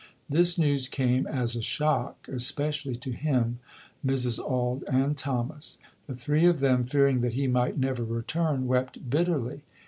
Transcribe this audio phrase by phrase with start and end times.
[0.27, 3.59] This news came as a shock especially to him,
[4.03, 4.39] Mrs.
[4.39, 5.77] Auld and Thomas.
[6.07, 9.61] The three of them, fearing that he might never return, wept bitterly.